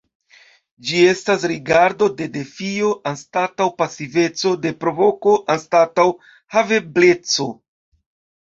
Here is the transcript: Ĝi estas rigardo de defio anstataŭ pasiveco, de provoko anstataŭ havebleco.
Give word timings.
Ĝi 0.91 1.01
estas 1.09 1.43
rigardo 1.51 2.07
de 2.21 2.27
defio 2.37 2.89
anstataŭ 3.11 3.67
pasiveco, 3.83 4.55
de 4.65 4.73
provoko 4.85 5.37
anstataŭ 5.57 6.07
havebleco. 6.57 7.51